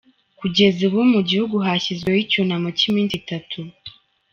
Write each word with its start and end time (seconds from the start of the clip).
Kugeza 0.39 0.79
ubu 0.87 0.99
mu 1.13 1.21
gihugu 1.29 1.55
hashyizweho 1.67 2.19
icyunamo 2.25 2.67
cy’iminsi 2.77 3.13
itatu. 3.21 3.59